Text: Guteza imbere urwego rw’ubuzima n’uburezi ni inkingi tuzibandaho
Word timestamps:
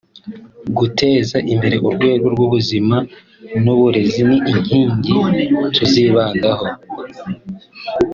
Guteza 0.77 1.37
imbere 1.53 1.75
urwego 1.87 2.25
rw’ubuzima 2.33 2.97
n’uburezi 3.63 4.21
ni 4.29 4.37
inkingi 4.51 5.13
tuzibandaho 5.75 6.67